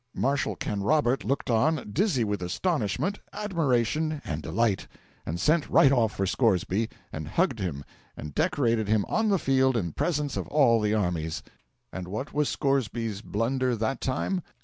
Marshal 0.15 0.55
Canrobert 0.55 1.23
looked 1.23 1.51
on, 1.51 1.91
dizzy 1.93 2.23
with 2.23 2.41
astonishment, 2.41 3.19
admiration, 3.33 4.19
and 4.25 4.41
delight; 4.41 4.87
and 5.27 5.39
sent 5.39 5.69
right 5.69 5.91
off 5.91 6.15
for 6.17 6.25
Scoresby, 6.25 6.89
and 7.13 7.27
hugged 7.27 7.59
him, 7.59 7.83
and 8.17 8.33
decorated 8.33 8.87
him 8.87 9.05
on 9.07 9.29
the 9.29 9.37
field 9.37 9.77
in 9.77 9.91
presence 9.93 10.35
of 10.37 10.47
all 10.47 10.81
the 10.81 10.95
armies! 10.95 11.43
And 11.93 12.07
what 12.07 12.33
was 12.33 12.49
Scoresby's 12.49 13.21
blunder 13.21 13.75
that 13.75 14.01
time? 14.01 14.41